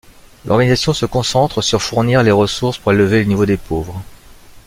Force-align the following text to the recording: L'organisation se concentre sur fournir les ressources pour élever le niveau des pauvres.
L'organisation 0.45 0.93
se 0.93 1.05
concentre 1.05 1.61
sur 1.61 1.79
fournir 1.83 2.23
les 2.23 2.31
ressources 2.31 2.79
pour 2.79 2.91
élever 2.91 3.19
le 3.19 3.25
niveau 3.25 3.45
des 3.45 3.57
pauvres. 3.57 4.01